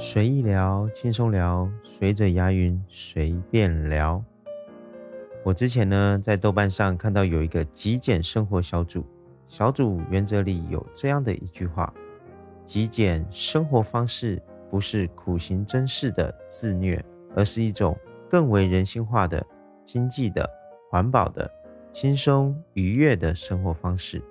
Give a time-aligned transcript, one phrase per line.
[0.00, 4.22] 随意聊，轻松聊，随着押韵随便聊。
[5.42, 9.04] 我之前呢，在豆瓣上看到有一个极简生活小组，
[9.48, 11.92] 小组原则里有这样的一句话：
[12.64, 14.40] 极简生活方式
[14.70, 17.04] 不是苦行僧式的自虐，
[17.34, 17.98] 而是一种
[18.30, 19.44] 更为人性化的、
[19.84, 20.48] 经济的、
[20.88, 21.50] 环保的、
[21.90, 24.22] 轻松愉悦的生活方式。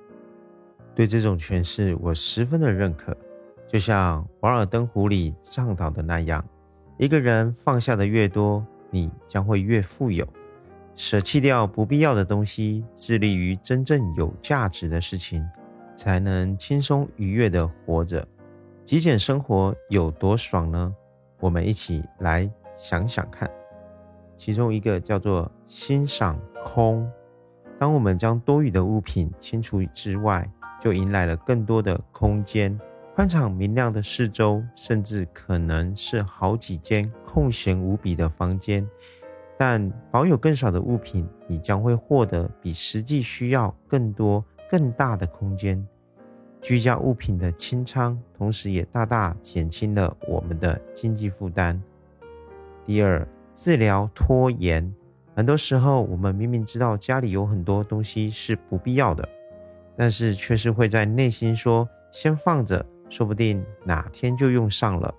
[0.95, 3.15] 对这种诠释，我十分的认可。
[3.67, 6.43] 就像《瓦尔登湖》里倡导的那样，
[6.97, 10.25] 一个人放下的越多，你将会越富有。
[10.95, 15.47] 舍弃掉不必要的东西，致力于真正有价值的事情，
[15.95, 18.27] 才能轻松愉悦地活着。
[18.83, 20.95] 极简生活有多爽呢？
[21.39, 23.47] 我们一起来想想看。
[24.37, 27.07] 其中一个叫做欣赏空。
[27.77, 30.49] 当我们将多余的物品清除之外，
[30.81, 32.79] 就迎来了更多的空间。
[33.17, 38.87] 宽敞明亮的四周，甚至可能是好几间空闲无比的房间，
[39.57, 45.83] 但保有更少的物品，你将会获得比实际需要更多、更大的空间。
[46.61, 51.81] 居家物品的清仓，同时也大大减轻了我们的经济负担。
[52.85, 54.93] 第二，治疗拖延。
[55.35, 59.27] 很多时候，我们明明知道家里有很多东西是不必要的，
[59.95, 65.13] 但是却是会在内心说：“先放着。”说不定哪天就用上了。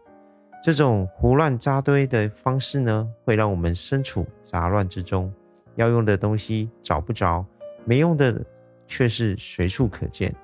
[0.63, 5.33] 这种胡乱扎堆的方式呢，会让我们身处杂乱之中，
[5.77, 7.45] 要用的东西找不着，
[7.85, 8.45] 没用的
[8.87, 10.35] 却是随处可见，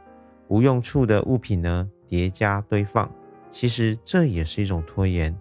[0.49, 3.11] 无用处的物品呢叠加堆放。
[3.51, 5.37] 其实这也是一种拖延，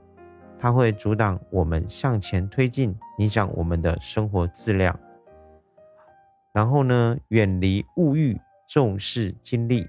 [0.60, 5.00] 它会阻挡我们向前推进，影响我们的生活质量。
[6.52, 9.88] 然后呢，远离物欲，重视精力。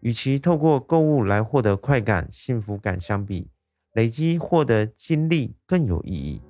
[0.00, 3.48] 与其透过购物来获得快感、幸福感相比，
[3.94, 6.42] 累积获得精力更有意义。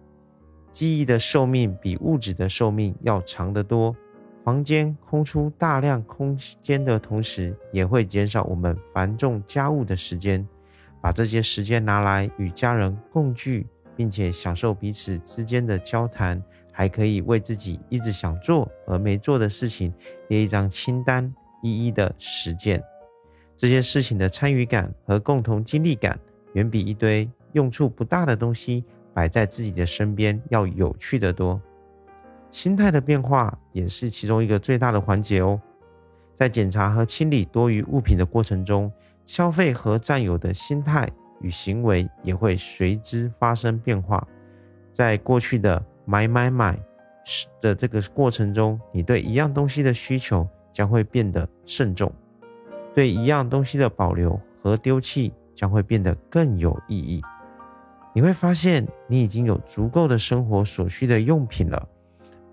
[0.70, 3.94] 记忆的寿命比物质的寿命要长得多。
[4.44, 10.46] 房间空出大量空间的同时，也会减少我们繁重家务的时间。
[11.00, 16.42] 把这些时间拿来与家人共聚，并且享受彼此之间的交谈，
[16.72, 19.92] 还可以为自己一直想做而没做的事情
[20.28, 21.32] 列一张清单，
[21.62, 22.82] 一一的实践。
[23.58, 26.16] 这些事情的参与感和共同经历感，
[26.52, 31.60] 远比一堆用处不大的东西摆在自己的身边要有趣的多。
[32.52, 35.60] 心态的变化也是其中一个最大的环节哦。
[36.36, 38.90] 在检查和清理多余物品的过程中，
[39.26, 41.08] 消费和占有的心态
[41.40, 44.24] 与行为也会随之发生变化。
[44.92, 46.78] 在过去的买买买
[47.60, 52.10] 的这个过程中，你对一样东西的需求将会变得慎重。
[52.98, 57.22] 对一样东西的保留和丢弃将会变得更有意义。
[58.12, 61.88] 你会发现，你已经有足够的生活所需的用品了，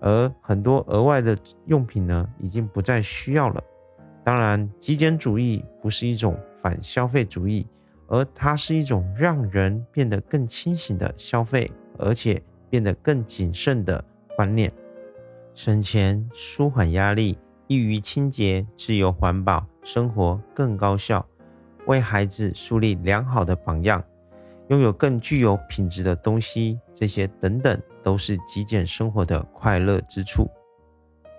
[0.00, 3.60] 而很多额外的用品呢，已经不再需要了。
[4.22, 7.66] 当然，极简主义不是一种反消费主义，
[8.06, 11.68] 而它是一种让人变得更清醒的消费，
[11.98, 12.40] 而且
[12.70, 14.04] 变得更谨慎的
[14.36, 14.72] 观念。
[15.54, 17.36] 省钱、舒缓压力。
[17.68, 21.26] 易于清洁、自由、环保，生活更高效，
[21.86, 24.02] 为孩子树立良好的榜样，
[24.68, 30.48] 拥有更具有品质的东西，这些等等，都是极简生活的快乐之处。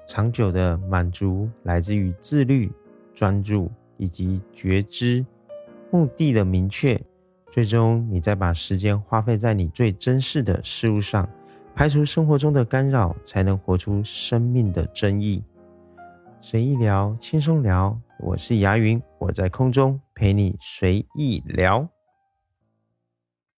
[0.06, 2.72] 长久的满足来自于自律、
[3.14, 5.26] 专注以及觉知，
[5.92, 7.00] 目的的明确，
[7.52, 11.28] 最终你再把时间花费在你最珍视的事物上，
[11.76, 15.44] 排除生活中的干扰，才能活出生命的真意。
[16.40, 18.00] 随意聊，轻松聊。
[18.20, 21.88] 我是牙云，我在空中陪你随意聊。